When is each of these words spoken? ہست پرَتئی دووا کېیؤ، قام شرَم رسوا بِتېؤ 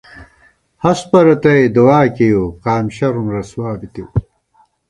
ہست 0.83 1.03
پرَتئی 1.11 1.63
دووا 1.75 1.99
کېیؤ، 2.15 2.43
قام 2.63 2.85
شرَم 2.95 3.25
رسوا 3.35 3.69
بِتېؤ 3.79 4.07